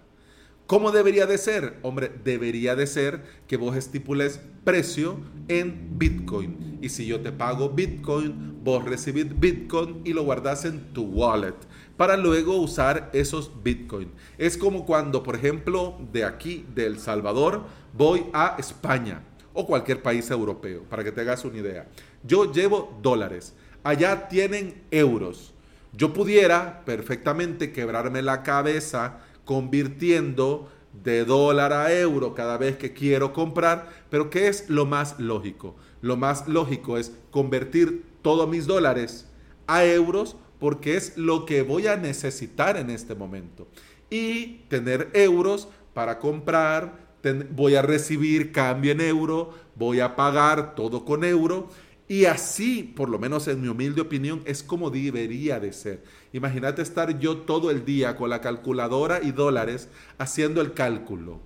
¿Cómo 0.67 0.93
debería 0.93 1.27
de 1.27 1.37
ser? 1.37 1.79
Hombre, 1.83 2.13
debería 2.23 2.77
de 2.77 2.87
ser 2.87 3.25
que 3.49 3.57
vos 3.57 3.75
estipules 3.75 4.41
precio 4.63 5.19
en 5.49 5.99
Bitcoin. 5.99 6.79
Y 6.81 6.91
si 6.91 7.07
yo 7.07 7.21
te 7.21 7.33
pago 7.33 7.71
Bitcoin, 7.71 8.63
vos 8.63 8.85
recibís 8.85 9.41
Bitcoin 9.41 10.03
y 10.05 10.13
lo 10.13 10.23
guardas 10.23 10.65
en 10.65 10.93
tu 10.93 11.03
wallet 11.03 11.57
para 11.97 12.17
luego 12.17 12.57
usar 12.57 13.11
esos 13.13 13.51
Bitcoin. 13.65 14.13
Es 14.39 14.57
como 14.57 14.87
cuando, 14.87 15.25
por 15.25 15.35
ejemplo, 15.35 15.99
de 16.13 16.25
aquí, 16.25 16.65
de 16.73 16.87
El 16.87 17.01
Salvador, 17.01 17.65
voy 17.93 18.27
a 18.33 18.55
España 18.59 19.25
o 19.53 19.67
cualquier 19.67 20.03
país 20.03 20.31
europeo, 20.31 20.83
para 20.85 21.05
que 21.05 21.13
te 21.13 21.21
hagas 21.23 21.45
una 21.45 21.59
idea. 21.59 21.89
Yo 22.23 22.53
llevo 22.53 22.99
dólares, 23.03 23.55
allá 23.83 24.29
tienen 24.29 24.83
euros. 24.91 25.55
Yo 25.93 26.13
pudiera 26.13 26.85
perfectamente 26.85 27.73
quebrarme 27.73 28.23
la 28.23 28.43
cabeza 28.43 29.19
convirtiendo 29.45 30.69
de 31.03 31.25
dólar 31.25 31.73
a 31.73 31.93
euro 31.93 32.35
cada 32.35 32.57
vez 32.59 32.77
que 32.77 32.93
quiero 32.93 33.33
comprar, 33.33 33.89
pero 34.11 34.31
¿qué 34.31 34.49
es 34.49 34.69
lo 34.69 34.87
más 34.87 35.19
lógico? 35.19 35.77
Lo 36.03 36.17
más 36.17 36.49
lógico 36.49 36.99
es 36.99 37.13
convertir 37.31 38.05
todos 38.23 38.49
mis 38.49 38.67
dólares 38.67 39.27
a 39.67 39.85
euros 39.85 40.37
porque 40.59 40.97
es 40.97 41.17
lo 41.17 41.47
que 41.47 41.63
voy 41.63 41.87
a 41.87 41.97
necesitar 41.97 42.77
en 42.77 42.91
este 42.91 43.15
momento. 43.15 43.67
Y 44.11 44.65
tener 44.69 45.11
euros 45.15 45.69
para 45.95 46.19
comprar, 46.19 47.10
voy 47.51 47.75
a 47.75 47.83
recibir 47.83 48.53
cambio 48.53 48.93
en 48.93 49.01
euro, 49.01 49.55
voy 49.75 50.01
a 50.01 50.17
pagar 50.17 50.75
todo 50.75 51.05
con 51.05 51.25
euro. 51.25 51.69
Y 52.09 52.25
así, 52.25 52.83
por 52.83 53.09
lo 53.09 53.21
menos 53.21 53.47
en 53.47 53.61
mi 53.61 53.69
humilde 53.69 54.01
opinión, 54.01 54.43
es 54.45 54.65
como 54.65 54.91
debería 54.91 55.61
de 55.61 55.73
ser. 55.73 56.03
Imagínate 56.33 56.83
estar 56.83 57.19
yo 57.21 57.39
todo 57.39 57.71
el 57.71 57.85
día 57.85 58.17
con 58.17 58.31
la 58.31 58.41
calculadora 58.41 59.21
y 59.23 59.31
dólares 59.31 59.89
haciendo 60.19 60.61
el 60.61 60.75
cálculo. 60.75 61.39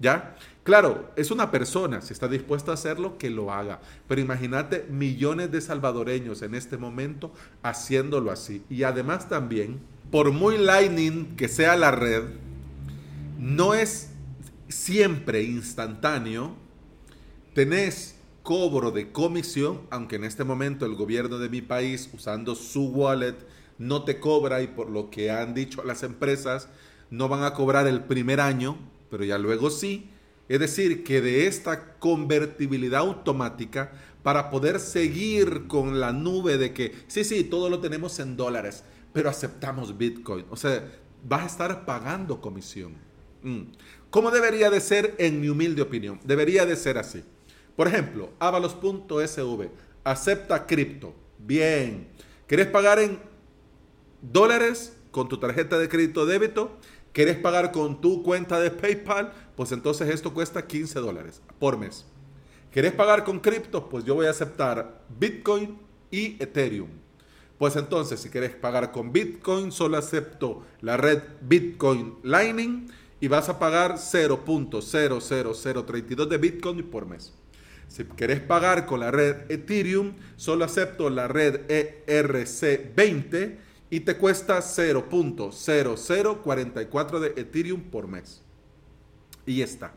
¿Ya? 0.00 0.36
Claro, 0.62 1.10
es 1.16 1.30
una 1.30 1.50
persona, 1.50 2.00
si 2.00 2.12
está 2.12 2.28
dispuesta 2.28 2.70
a 2.70 2.74
hacerlo, 2.74 3.18
que 3.18 3.30
lo 3.30 3.52
haga. 3.52 3.80
Pero 4.06 4.20
imagínate 4.20 4.86
millones 4.88 5.50
de 5.50 5.60
salvadoreños 5.60 6.42
en 6.42 6.54
este 6.54 6.76
momento 6.76 7.32
haciéndolo 7.62 8.30
así. 8.30 8.62
Y 8.70 8.84
además 8.84 9.28
también, 9.28 9.80
por 10.12 10.30
muy 10.30 10.58
lightning 10.58 11.34
que 11.36 11.48
sea 11.48 11.74
la 11.74 11.90
red, 11.90 12.22
no 13.38 13.74
es 13.74 14.10
siempre 14.68 15.42
instantáneo, 15.42 16.54
tenés 17.54 18.16
cobro 18.42 18.90
de 18.90 19.12
comisión, 19.12 19.82
aunque 19.90 20.16
en 20.16 20.24
este 20.24 20.44
momento 20.44 20.86
el 20.86 20.94
gobierno 20.94 21.38
de 21.38 21.48
mi 21.48 21.60
país, 21.60 22.08
usando 22.12 22.54
su 22.54 22.88
wallet, 22.88 23.36
no 23.78 24.04
te 24.04 24.20
cobra 24.20 24.62
y 24.62 24.68
por 24.68 24.90
lo 24.90 25.10
que 25.10 25.30
han 25.30 25.54
dicho 25.54 25.84
las 25.84 26.02
empresas, 26.02 26.68
no 27.10 27.28
van 27.28 27.44
a 27.44 27.54
cobrar 27.54 27.86
el 27.86 28.04
primer 28.04 28.40
año, 28.40 28.78
pero 29.10 29.24
ya 29.24 29.38
luego 29.38 29.70
sí. 29.70 30.10
Es 30.48 30.60
decir, 30.60 31.04
que 31.04 31.20
de 31.20 31.46
esta 31.46 31.98
convertibilidad 31.98 33.00
automática, 33.00 33.92
para 34.22 34.50
poder 34.50 34.80
seguir 34.80 35.66
con 35.66 36.00
la 36.00 36.12
nube 36.12 36.58
de 36.58 36.72
que, 36.72 36.94
sí, 37.06 37.24
sí, 37.24 37.44
todo 37.44 37.68
lo 37.70 37.80
tenemos 37.80 38.18
en 38.18 38.36
dólares, 38.36 38.84
pero 39.12 39.30
aceptamos 39.30 39.96
Bitcoin. 39.96 40.44
O 40.50 40.56
sea, 40.56 40.84
vas 41.26 41.42
a 41.42 41.46
estar 41.46 41.84
pagando 41.86 42.40
comisión. 42.40 42.94
Mm. 43.42 43.62
¿Cómo 44.10 44.30
debería 44.30 44.70
de 44.70 44.80
ser 44.80 45.14
en 45.18 45.40
mi 45.40 45.48
humilde 45.48 45.82
opinión? 45.82 46.18
Debería 46.24 46.64
de 46.64 46.76
ser 46.76 46.96
así. 46.96 47.22
Por 47.76 47.88
ejemplo, 47.88 48.30
avalos.sv, 48.38 49.68
acepta 50.02 50.66
cripto. 50.66 51.14
Bien. 51.38 52.08
¿Querés 52.46 52.66
pagar 52.68 52.98
en 52.98 53.18
dólares 54.22 54.96
con 55.10 55.28
tu 55.28 55.38
tarjeta 55.38 55.78
de 55.78 55.88
crédito 55.88 56.24
débito? 56.24 56.78
¿Querés 57.12 57.36
pagar 57.36 57.70
con 57.70 58.00
tu 58.00 58.22
cuenta 58.22 58.58
de 58.60 58.70
PayPal? 58.70 59.32
Pues 59.56 59.72
entonces 59.72 60.08
esto 60.08 60.32
cuesta 60.32 60.66
15 60.66 61.00
dólares 61.00 61.42
por 61.58 61.76
mes. 61.76 62.06
¿Querés 62.72 62.92
pagar 62.92 63.24
con 63.24 63.40
cripto? 63.40 63.88
Pues 63.88 64.04
yo 64.04 64.14
voy 64.14 64.26
a 64.26 64.30
aceptar 64.30 65.02
Bitcoin 65.18 65.78
y 66.10 66.42
Ethereum. 66.42 66.88
Pues 67.58 67.74
entonces, 67.76 68.20
si 68.20 68.30
querés 68.30 68.54
pagar 68.54 68.92
con 68.92 69.12
Bitcoin, 69.12 69.72
solo 69.72 69.96
acepto 69.96 70.62
la 70.80 70.96
red 70.96 71.22
Bitcoin 71.40 72.16
Lightning 72.22 72.88
y 73.20 73.28
vas 73.28 73.48
a 73.48 73.58
pagar 73.58 73.94
0.00032 73.94 76.28
de 76.28 76.38
Bitcoin 76.38 76.82
por 76.84 77.06
mes. 77.06 77.32
Si 77.88 78.04
querés 78.04 78.38
pagar 78.40 78.86
con 78.86 79.00
la 79.00 79.10
red 79.10 79.50
Ethereum, 79.50 80.12
solo 80.36 80.64
acepto 80.64 81.10
la 81.10 81.26
red 81.26 81.62
ERC20 82.06 83.56
y 83.90 84.00
te 84.00 84.18
cuesta 84.18 84.58
0.0044 84.58 87.18
de 87.18 87.28
Ethereum 87.40 87.80
por 87.82 88.06
mes. 88.06 88.42
Y 89.46 89.56
ya 89.58 89.64
está. 89.64 89.94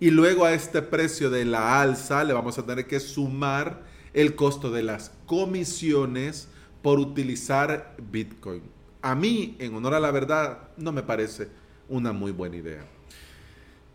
Y 0.00 0.10
luego 0.10 0.44
a 0.44 0.52
este 0.52 0.82
precio 0.82 1.30
de 1.30 1.44
la 1.44 1.80
alza 1.80 2.24
le 2.24 2.32
vamos 2.32 2.58
a 2.58 2.66
tener 2.66 2.86
que 2.86 2.98
sumar 2.98 3.82
el 4.12 4.34
costo 4.34 4.70
de 4.70 4.82
las 4.82 5.12
comisiones 5.26 6.48
por 6.82 6.98
utilizar 6.98 7.94
Bitcoin. 8.10 8.62
A 9.00 9.14
mí, 9.14 9.56
en 9.58 9.74
honor 9.74 9.94
a 9.94 10.00
la 10.00 10.10
verdad, 10.10 10.70
no 10.76 10.92
me 10.92 11.02
parece 11.02 11.48
una 11.88 12.12
muy 12.12 12.32
buena 12.32 12.56
idea. 12.56 12.84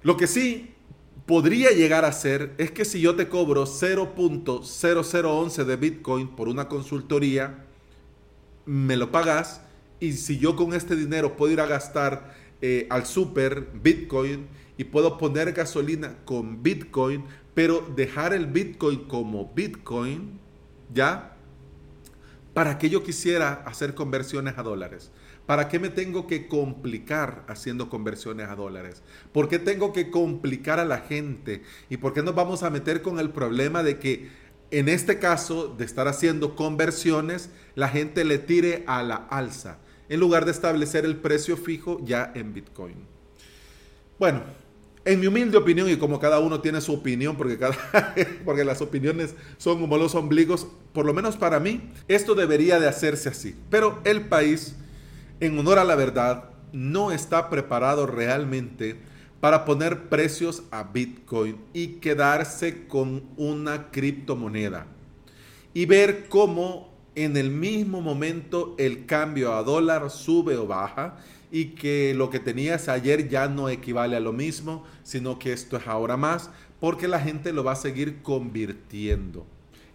Lo 0.03 0.15
que 0.15 0.27
sí 0.27 0.73
podría 1.27 1.69
llegar 1.71 2.05
a 2.05 2.11
ser 2.13 2.55
es 2.57 2.71
que 2.71 2.85
si 2.85 3.01
yo 3.01 3.15
te 3.15 3.27
cobro 3.27 3.65
0.0011 3.65 5.63
de 5.65 5.75
Bitcoin 5.75 6.29
por 6.29 6.47
una 6.47 6.67
consultoría, 6.69 7.65
me 8.65 8.95
lo 8.95 9.11
pagas 9.11 9.61
y 9.99 10.13
si 10.13 10.39
yo 10.39 10.55
con 10.55 10.73
este 10.73 10.95
dinero 10.95 11.35
puedo 11.35 11.53
ir 11.53 11.59
a 11.59 11.67
gastar 11.67 12.33
eh, 12.61 12.87
al 12.89 13.05
super 13.05 13.67
Bitcoin 13.73 14.47
y 14.77 14.85
puedo 14.85 15.17
poner 15.17 15.51
gasolina 15.51 16.15
con 16.23 16.63
Bitcoin, 16.63 17.25
pero 17.53 17.85
dejar 17.95 18.33
el 18.33 18.47
Bitcoin 18.47 19.03
como 19.05 19.51
Bitcoin, 19.53 20.39
¿ya? 20.93 21.36
¿Para 22.57 22.79
qué 22.79 22.89
yo 22.89 23.03
quisiera 23.03 23.61
hacer 23.67 23.93
conversiones 23.93 24.57
a 24.57 24.63
dólares? 24.63 25.11
¿Para 25.45 25.69
qué 25.69 25.77
me 25.77 25.89
tengo 25.89 26.25
que 26.25 26.47
complicar 26.47 27.43
haciendo 27.47 27.87
conversiones 27.87 28.49
a 28.49 28.55
dólares? 28.55 29.03
¿Por 29.31 29.47
qué 29.47 29.59
tengo 29.59 29.93
que 29.93 30.09
complicar 30.09 30.79
a 30.79 30.85
la 30.85 31.01
gente? 31.01 31.61
¿Y 31.87 31.97
por 31.97 32.15
qué 32.15 32.23
nos 32.23 32.33
vamos 32.33 32.63
a 32.63 32.71
meter 32.71 33.03
con 33.03 33.19
el 33.19 33.29
problema 33.29 33.83
de 33.83 33.99
que 33.99 34.29
en 34.71 34.89
este 34.89 35.19
caso 35.19 35.67
de 35.67 35.85
estar 35.85 36.07
haciendo 36.07 36.55
conversiones, 36.55 37.51
la 37.75 37.89
gente 37.89 38.25
le 38.25 38.39
tire 38.39 38.83
a 38.87 39.03
la 39.03 39.17
alza? 39.29 39.77
en 40.09 40.19
lugar 40.19 40.45
de 40.45 40.51
establecer 40.51 41.05
el 41.05 41.17
precio 41.17 41.57
fijo 41.57 41.99
ya 42.03 42.31
en 42.33 42.53
Bitcoin. 42.53 43.05
Bueno, 44.17 44.41
en 45.07 45.21
mi 45.21 45.27
humilde 45.27 45.57
opinión, 45.57 45.89
y 45.89 45.95
como 45.95 46.19
cada 46.19 46.39
uno 46.39 46.59
tiene 46.59 46.81
su 46.81 46.93
opinión, 46.93 47.37
porque, 47.37 47.57
cada, 47.57 47.77
porque 48.45 48.65
las 48.65 48.81
opiniones 48.81 49.35
son 49.57 49.79
como 49.79 49.97
los 49.97 50.15
ombligos, 50.15 50.67
por 50.91 51.05
lo 51.05 51.13
menos 51.13 51.37
para 51.37 51.61
mí, 51.61 51.89
esto 52.09 52.35
debería 52.35 52.77
de 52.77 52.89
hacerse 52.89 53.29
así. 53.29 53.55
Pero 53.69 54.01
el 54.03 54.27
país, 54.27 54.75
en 55.39 55.57
honor 55.57 55.79
a 55.79 55.85
la 55.85 55.95
verdad, 55.95 56.49
no 56.73 57.13
está 57.13 57.49
preparado 57.49 58.05
realmente 58.05 58.99
para 59.39 59.63
poner 59.63 60.09
precios 60.09 60.63
a 60.71 60.83
Bitcoin 60.83 61.57
y 61.73 61.99
quedarse 61.99 62.85
con 62.87 63.23
una 63.37 63.89
criptomoneda. 63.91 64.87
Y 65.73 65.85
ver 65.85 66.27
cómo 66.27 66.93
en 67.15 67.37
el 67.37 67.49
mismo 67.49 68.01
momento 68.01 68.75
el 68.77 69.05
cambio 69.05 69.53
a 69.53 69.63
dólar 69.63 70.09
sube 70.09 70.57
o 70.57 70.67
baja 70.67 71.17
y 71.51 71.75
que 71.75 72.13
lo 72.15 72.29
que 72.29 72.39
tenías 72.39 72.89
ayer 72.89 73.29
ya 73.29 73.47
no 73.47 73.69
equivale 73.69 74.15
a 74.15 74.19
lo 74.19 74.33
mismo, 74.33 74.83
sino 75.03 75.39
que 75.39 75.53
esto 75.53 75.77
es 75.77 75.87
ahora 75.87 76.17
más, 76.17 76.49
porque 76.79 77.07
la 77.07 77.19
gente 77.19 77.53
lo 77.53 77.63
va 77.63 77.73
a 77.73 77.75
seguir 77.75 78.21
convirtiendo. 78.21 79.45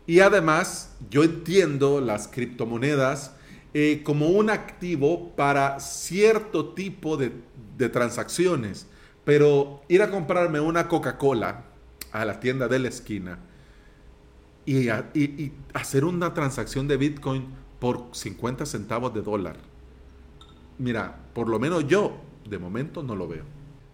Y 0.07 0.21
además, 0.21 0.97
yo 1.11 1.23
entiendo 1.23 2.01
las 2.01 2.27
criptomonedas 2.29 3.35
eh, 3.75 4.03
como 4.05 4.29
un 4.29 4.51
activo 4.51 5.31
para 5.37 5.79
cierto 5.81 6.71
tipo 6.71 7.17
de, 7.17 7.33
de 7.79 7.89
transacciones, 7.89 8.87
pero 9.25 9.83
ir 9.89 10.03
a 10.03 10.11
comprarme 10.11 10.61
una 10.61 10.89
Coca-Cola 10.89 11.65
a 12.11 12.25
la 12.25 12.41
tienda 12.41 12.69
de 12.69 12.79
la 12.79 12.89
esquina, 12.89 13.39
y, 14.65 15.53
hacer 15.75 16.05
una 16.05 16.35
transacción 16.35 16.87
de 16.87 16.97
Bitcoin 16.97 17.47
por 17.81 18.09
50 18.13 18.67
centavos 18.67 19.13
de 19.13 19.23
dólar. 19.23 19.57
Mira, 20.79 21.17
por 21.33 21.49
lo 21.49 21.59
menos 21.59 21.87
yo 21.87 22.13
de 22.49 22.59
momento 22.59 23.03
no 23.03 23.17
lo 23.17 23.29
veo. 23.29 23.45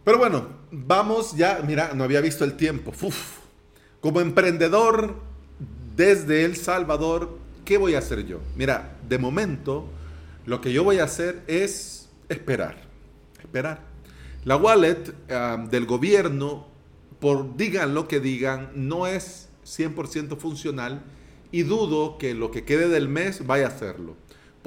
Pero 0.04 0.18
bueno, 0.18 0.46
vamos 0.70 1.36
ya, 1.36 1.60
mira, 1.66 1.92
no 1.94 2.04
había 2.04 2.20
visto 2.20 2.44
el 2.44 2.56
tiempo. 2.56 2.92
Como 4.00 4.20
emprendedor 4.20 5.16
desde 5.96 6.44
El 6.44 6.56
Salvador, 6.56 7.38
¿qué 7.64 7.76
voy 7.76 7.94
a 7.94 7.98
hacer 7.98 8.24
yo? 8.26 8.40
Mira, 8.56 8.96
de 9.08 9.18
momento 9.18 9.86
lo 10.46 10.60
que 10.60 10.72
yo 10.72 10.84
voy 10.84 10.98
a 10.98 11.04
hacer 11.04 11.42
es 11.46 12.08
esperar, 12.28 12.76
esperar. 13.40 13.80
La 14.44 14.56
wallet 14.56 15.14
ah, 15.30 15.62
del 15.68 15.84
gobierno, 15.84 16.66
por 17.20 17.56
digan 17.56 17.94
lo 17.94 18.08
que 18.08 18.20
digan, 18.20 18.70
no 18.74 19.06
es 19.06 19.48
100% 19.66 20.38
funcional 20.38 21.02
y 21.52 21.64
dudo 21.64 22.16
que 22.18 22.34
lo 22.34 22.50
que 22.50 22.64
quede 22.64 22.88
del 22.88 23.08
mes 23.08 23.46
vaya 23.46 23.66
a 23.66 23.68
hacerlo. 23.68 24.16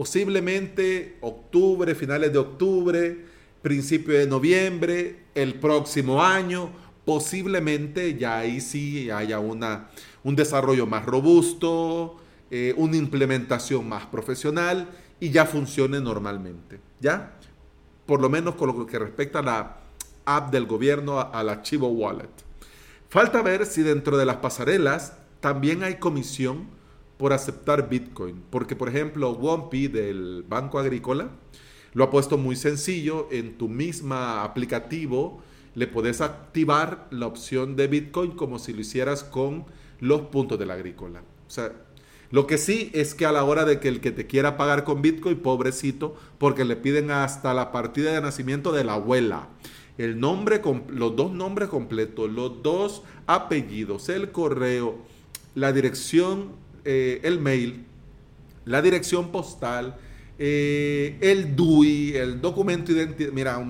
Posiblemente 0.01 1.19
octubre, 1.21 1.93
finales 1.93 2.33
de 2.33 2.39
octubre, 2.39 3.23
principio 3.61 4.17
de 4.17 4.25
noviembre, 4.25 5.25
el 5.35 5.59
próximo 5.59 6.23
año, 6.23 6.71
posiblemente 7.05 8.17
ya 8.17 8.39
ahí 8.39 8.61
sí 8.61 9.11
haya 9.11 9.37
una, 9.37 9.91
un 10.23 10.35
desarrollo 10.35 10.87
más 10.87 11.05
robusto, 11.05 12.17
eh, 12.49 12.73
una 12.77 12.97
implementación 12.97 13.87
más 13.87 14.07
profesional 14.07 14.89
y 15.19 15.29
ya 15.29 15.45
funcione 15.45 16.01
normalmente. 16.01 16.79
¿Ya? 16.99 17.37
Por 18.07 18.21
lo 18.21 18.29
menos 18.31 18.55
con 18.55 18.75
lo 18.75 18.87
que 18.87 18.97
respecta 18.97 19.37
a 19.37 19.43
la 19.43 19.77
app 20.25 20.51
del 20.51 20.65
gobierno, 20.65 21.19
al 21.19 21.47
archivo 21.47 21.89
wallet. 21.89 22.31
Falta 23.07 23.43
ver 23.43 23.67
si 23.67 23.83
dentro 23.83 24.17
de 24.17 24.25
las 24.25 24.37
pasarelas 24.37 25.13
también 25.41 25.83
hay 25.83 25.97
comisión 25.99 26.80
por 27.21 27.33
aceptar 27.33 27.87
Bitcoin, 27.87 28.41
porque 28.49 28.75
por 28.75 28.89
ejemplo 28.89 29.31
Wompi 29.33 29.87
del 29.87 30.43
Banco 30.49 30.79
Agrícola 30.79 31.29
lo 31.93 32.03
ha 32.03 32.09
puesto 32.09 32.39
muy 32.39 32.55
sencillo. 32.55 33.27
En 33.29 33.59
tu 33.59 33.69
misma 33.69 34.43
aplicativo 34.43 35.39
le 35.75 35.85
puedes 35.85 36.19
activar 36.19 37.07
la 37.11 37.27
opción 37.27 37.75
de 37.75 37.85
Bitcoin 37.85 38.31
como 38.31 38.57
si 38.57 38.73
lo 38.73 38.81
hicieras 38.81 39.23
con 39.23 39.65
los 39.99 40.21
puntos 40.21 40.57
de 40.57 40.65
la 40.65 40.73
agrícola. 40.73 41.21
O 41.47 41.51
sea, 41.51 41.71
lo 42.31 42.47
que 42.47 42.57
sí 42.57 42.89
es 42.91 43.13
que 43.13 43.27
a 43.27 43.31
la 43.31 43.43
hora 43.43 43.65
de 43.65 43.79
que 43.79 43.89
el 43.89 44.01
que 44.01 44.09
te 44.09 44.25
quiera 44.25 44.57
pagar 44.57 44.83
con 44.83 45.03
Bitcoin, 45.03 45.37
pobrecito, 45.37 46.15
porque 46.39 46.65
le 46.65 46.75
piden 46.75 47.11
hasta 47.11 47.53
la 47.53 47.71
partida 47.71 48.13
de 48.13 48.21
nacimiento 48.21 48.71
de 48.71 48.83
la 48.83 48.93
abuela. 48.93 49.47
El 49.99 50.19
nombre, 50.19 50.59
los 50.87 51.15
dos 51.15 51.31
nombres 51.31 51.69
completos, 51.69 52.31
los 52.31 52.63
dos 52.63 53.03
apellidos, 53.27 54.09
el 54.09 54.31
correo, 54.31 54.97
la 55.53 55.71
dirección, 55.71 56.59
eh, 56.85 57.19
el 57.23 57.39
mail, 57.39 57.85
la 58.65 58.81
dirección 58.81 59.31
postal, 59.31 59.97
eh, 60.37 61.17
el 61.21 61.55
DUI, 61.55 62.15
el 62.15 62.41
documento 62.41 62.93
de 62.93 63.03
identidad. 63.03 63.31
Mira, 63.31 63.63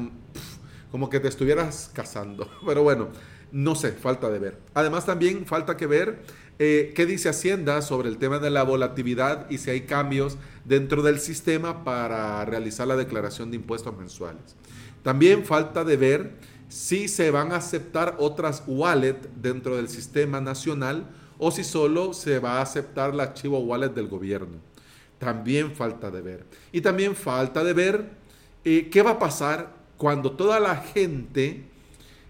como 0.91 1.09
que 1.09 1.19
te 1.19 1.27
estuvieras 1.27 1.91
casando. 1.93 2.49
Pero 2.65 2.83
bueno, 2.83 3.09
no 3.51 3.75
sé, 3.75 3.91
falta 3.91 4.29
de 4.29 4.39
ver. 4.39 4.57
Además 4.73 5.05
también 5.05 5.45
falta 5.45 5.77
que 5.77 5.87
ver 5.87 6.19
eh, 6.59 6.93
qué 6.95 7.05
dice 7.05 7.29
Hacienda 7.29 7.81
sobre 7.81 8.09
el 8.09 8.17
tema 8.17 8.39
de 8.39 8.49
la 8.49 8.63
volatilidad 8.63 9.49
y 9.49 9.57
si 9.57 9.71
hay 9.71 9.81
cambios 9.81 10.37
dentro 10.63 11.01
del 11.01 11.19
sistema 11.19 11.83
para 11.83 12.45
realizar 12.45 12.87
la 12.87 12.95
declaración 12.95 13.49
de 13.49 13.57
impuestos 13.57 13.97
mensuales. 13.97 14.55
También 15.01 15.43
falta 15.43 15.83
de 15.83 15.97
ver 15.97 16.31
si 16.69 17.07
se 17.07 17.31
van 17.31 17.51
a 17.51 17.57
aceptar 17.57 18.15
otras 18.19 18.63
wallet 18.67 19.17
dentro 19.41 19.75
del 19.75 19.89
sistema 19.89 20.39
nacional 20.39 21.09
o 21.41 21.51
si 21.51 21.63
solo 21.63 22.13
se 22.13 22.39
va 22.39 22.59
a 22.59 22.61
aceptar 22.61 23.13
la 23.13 23.23
archivo 23.23 23.59
wallet 23.59 23.89
del 23.89 24.07
gobierno. 24.07 24.59
También 25.17 25.71
falta 25.73 26.09
de 26.09 26.21
ver. 26.21 26.45
Y 26.71 26.81
también 26.81 27.15
falta 27.15 27.63
de 27.63 27.73
ver 27.73 28.09
eh, 28.63 28.89
qué 28.89 29.01
va 29.01 29.11
a 29.11 29.19
pasar 29.19 29.73
cuando 29.97 30.31
toda 30.31 30.59
la 30.59 30.77
gente 30.77 31.63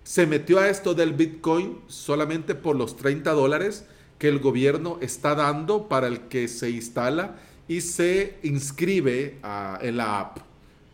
se 0.03 0.25
metió 0.25 0.59
a 0.59 0.69
esto 0.69 0.93
del 0.93 1.13
Bitcoin 1.13 1.79
solamente 1.87 2.55
por 2.55 2.75
los 2.75 2.95
30 2.97 3.31
dólares 3.33 3.85
que 4.17 4.27
el 4.27 4.39
gobierno 4.39 4.97
está 5.01 5.35
dando 5.35 5.87
para 5.87 6.07
el 6.07 6.21
que 6.21 6.47
se 6.47 6.69
instala 6.69 7.35
y 7.67 7.81
se 7.81 8.39
inscribe 8.43 9.37
en 9.81 9.97
la 9.97 10.19
app 10.19 10.37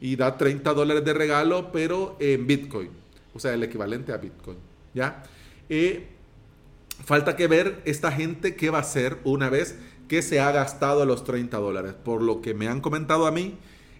y 0.01 0.15
da 0.15 0.37
30 0.37 0.73
dólares 0.73 1.05
de 1.05 1.13
regalo, 1.13 1.71
pero 1.71 2.17
en 2.19 2.45
Bitcoin 2.45 2.89
o 3.37 3.39
sea, 3.39 3.53
el 3.53 3.63
equivalente 3.63 4.11
a 4.11 4.17
Bitcoin. 4.17 4.57
¿Ya? 4.93 5.23
Falta 7.03 7.35
que 7.35 7.47
ver 7.47 7.81
esta 7.85 8.11
gente 8.11 8.55
qué 8.55 8.69
va 8.69 8.79
a 8.79 8.81
hacer 8.81 9.17
una 9.23 9.49
vez 9.49 9.77
que 10.07 10.21
se 10.21 10.39
ha 10.39 10.51
gastado 10.51 11.05
los 11.05 11.23
30 11.23 11.57
dólares. 11.57 11.93
Por 11.93 12.21
lo 12.21 12.41
que 12.41 12.53
me 12.53 12.67
han 12.67 12.81
comentado 12.81 13.27
a 13.27 13.31
mí, 13.31 13.57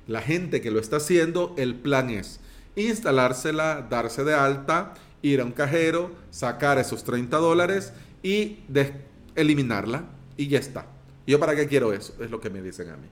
la 0.07 0.21
gente 0.21 0.61
que 0.61 0.71
lo 0.71 0.79
está 0.79 0.97
haciendo, 0.97 1.53
el 1.57 1.75
plan 1.75 2.09
es 2.09 2.39
instalársela, 2.75 3.87
darse 3.89 4.23
de 4.23 4.33
alta, 4.33 4.93
ir 5.21 5.41
a 5.41 5.45
un 5.45 5.51
cajero, 5.51 6.11
sacar 6.29 6.77
esos 6.77 7.03
30 7.03 7.37
dólares 7.37 7.93
y 8.23 8.59
eliminarla 9.35 10.05
y 10.37 10.47
ya 10.47 10.59
está. 10.59 10.85
¿Yo 11.25 11.39
para 11.39 11.55
qué 11.55 11.67
quiero 11.67 11.91
eso? 11.91 12.13
Es 12.21 12.31
lo 12.31 12.39
que 12.39 12.49
me 12.49 12.61
dicen 12.61 12.89
a 12.89 12.97
mí. 12.97 13.07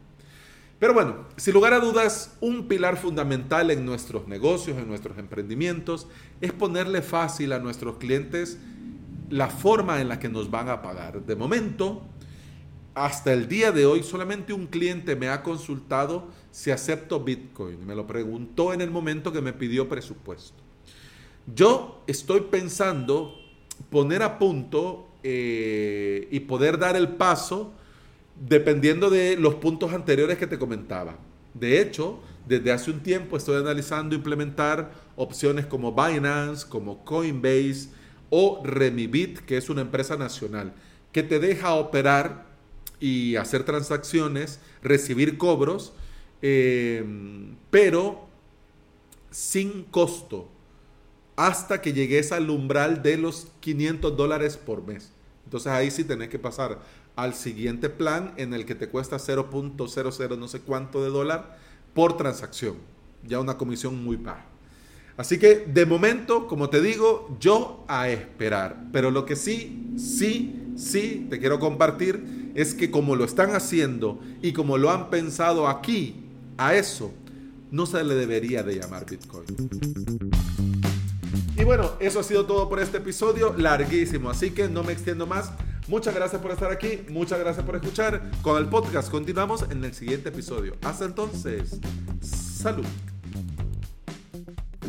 Pero 0.80 0.94
bueno, 0.94 1.26
sin 1.38 1.54
lugar 1.54 1.74
a 1.74 1.80
dudas, 1.80 2.36
un 2.42 2.68
pilar 2.68 2.98
fundamental 2.98 3.72
en 3.72 3.86
nuestros 3.86 4.28
negocios, 4.28 4.78
en 4.78 4.88
nuestros 4.88 5.18
emprendimientos, 5.18 6.08
es 6.42 6.52
ponerle 6.52 7.02
fácil 7.02 7.54
a 7.54 7.60
nuestros 7.60 7.98
clientes 7.98 8.60
la 9.30 9.50
forma 9.50 10.02
en 10.02 10.10
la 10.10 10.20
que 10.20 10.30
nos 10.30 10.50
van 10.50 10.70
a 10.70 10.82
pagar. 10.82 11.22
De 11.22 11.36
momento, 11.36 12.02
hasta 12.94 13.34
el 13.34 13.48
día 13.48 13.72
de 13.72 13.86
hoy, 13.86 14.04
solamente 14.04 14.54
un 14.54 14.68
cliente 14.68 15.16
me 15.16 15.30
ha 15.30 15.44
consultado 15.44 16.28
si 16.52 16.72
acepto 16.72 17.24
Bitcoin. 17.24 17.86
Me 17.86 17.96
lo 17.96 18.08
preguntó 18.08 18.74
en 18.74 18.82
el 18.82 18.92
momento 18.92 19.32
que 19.32 19.42
me 19.42 19.54
pidió 19.54 19.90
presupuesto. 19.90 20.64
Yo 21.54 22.04
estoy 22.08 22.42
pensando 22.42 23.36
poner 23.90 24.24
a 24.24 24.40
punto 24.40 25.10
eh, 25.24 26.28
y 26.32 26.40
poder 26.42 26.80
dar 26.80 26.96
el 26.96 27.10
paso 27.10 27.74
dependiendo 28.40 29.10
de 29.10 29.38
los 29.38 29.56
puntos 29.56 29.94
anteriores 29.94 30.38
que 30.38 30.48
te 30.48 30.58
comentaba. 30.58 31.18
De 31.54 31.82
hecho, 31.82 32.20
desde 32.48 32.72
hace 32.72 32.92
un 32.92 33.02
tiempo 33.02 33.38
estoy 33.38 33.58
analizando 33.58 34.16
implementar 34.16 34.92
opciones 35.16 35.66
como 35.66 35.92
Binance, 35.92 36.68
como 36.68 37.04
Coinbase 37.04 37.90
o 38.30 38.62
Remibit, 38.64 39.40
que 39.40 39.58
es 39.58 39.70
una 39.70 39.82
empresa 39.82 40.18
nacional, 40.18 40.74
que 41.12 41.24
te 41.24 41.40
deja 41.40 41.74
operar 41.76 42.46
y 43.00 43.36
hacer 43.36 43.64
transacciones, 43.64 44.60
recibir 44.82 45.38
cobros, 45.38 45.94
em, 46.42 47.56
pero 47.70 48.28
sin 49.32 49.84
costo, 49.84 50.50
hasta 51.36 51.82
que 51.82 51.94
llegues 51.94 52.32
al 52.32 52.50
umbral 52.50 53.04
de 53.04 53.18
los 53.18 53.48
500 53.60 54.16
dólares 54.16 54.58
por 54.58 54.86
mes. 54.86 55.12
Entonces 55.44 55.72
ahí 55.72 55.92
sí 55.92 56.04
tenés 56.04 56.30
que 56.30 56.40
pasar 56.40 56.80
al 57.16 57.34
siguiente 57.34 57.90
plan 57.90 58.34
en 58.38 58.54
el 58.54 58.66
que 58.66 58.76
te 58.76 58.90
cuesta 58.90 59.18
0.00 59.20 60.38
no 60.38 60.48
sé 60.48 60.62
cuánto 60.62 61.04
de 61.04 61.10
dólar 61.10 61.58
por 61.94 62.18
transacción. 62.18 62.78
Ya 63.24 63.40
una 63.40 63.58
comisión 63.58 64.04
muy 64.04 64.18
baja. 64.18 64.55
Así 65.18 65.38
que 65.38 65.66
de 65.68 65.86
momento, 65.86 66.48
como 66.48 66.70
te 66.70 66.82
digo, 66.82 67.38
yo 67.40 67.86
a 67.88 68.10
esperar. 68.10 68.88
Pero 68.92 69.12
lo 69.12 69.26
que 69.26 69.36
sí, 69.36 69.94
sí, 69.98 70.74
sí 70.76 71.28
te 71.30 71.40
quiero 71.40 71.60
compartir 71.60 72.52
es 72.56 72.74
que 72.74 72.92
como 72.92 73.16
lo 73.16 73.24
están 73.24 73.56
haciendo 73.56 74.20
y 74.42 74.54
como 74.54 74.78
lo 74.78 74.92
han 74.92 75.10
pensado 75.10 75.68
aquí, 75.68 76.26
a 76.58 76.76
eso 76.76 77.14
no 77.72 77.86
se 77.86 78.04
le 78.04 78.16
debería 78.16 78.64
de 78.64 78.76
llamar 78.76 79.06
Bitcoin. 79.10 79.46
Y 81.58 81.64
bueno, 81.64 81.94
eso 82.00 82.20
ha 82.20 82.24
sido 82.24 82.46
todo 82.46 82.68
por 82.68 82.80
este 82.80 82.98
episodio, 82.98 83.54
larguísimo, 83.58 84.30
así 84.30 84.52
que 84.52 84.68
no 84.68 84.84
me 84.84 84.94
extiendo 84.94 85.26
más. 85.26 85.52
Muchas 85.88 86.16
gracias 86.16 86.42
por 86.42 86.52
estar 86.52 86.72
aquí, 86.72 87.02
muchas 87.10 87.40
gracias 87.40 87.66
por 87.66 87.76
escuchar. 87.76 88.32
Con 88.42 88.58
el 88.58 88.68
podcast 88.68 89.10
continuamos 89.10 89.66
en 89.70 89.84
el 89.84 89.94
siguiente 89.94 90.30
episodio. 90.30 90.76
Hasta 90.82 91.06
entonces, 91.06 91.80
salud. 92.22 92.86